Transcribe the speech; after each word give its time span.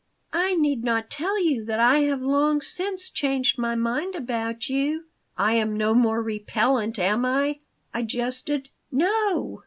"I 0.33 0.55
need 0.55 0.83
not 0.83 1.11
tell 1.11 1.39
you 1.45 1.63
that 1.65 1.79
I 1.79 1.99
have 1.99 2.23
long 2.23 2.59
since 2.63 3.07
changed 3.07 3.59
my 3.59 3.75
mind 3.75 4.15
about 4.15 4.67
you" 4.67 5.05
"I 5.37 5.53
am 5.53 5.77
no 5.77 5.93
more 5.93 6.23
repellent, 6.23 6.97
am 6.97 7.23
I?" 7.23 7.59
I 7.93 8.01
jested 8.01 8.69
"No. 8.91 9.59